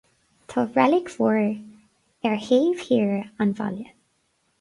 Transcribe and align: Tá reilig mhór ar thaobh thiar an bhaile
Tá 0.51 0.61
reilig 0.77 1.11
mhór 1.17 1.37
ar 2.29 2.41
thaobh 2.47 2.81
thiar 2.87 3.13
an 3.45 3.53
bhaile 3.61 3.87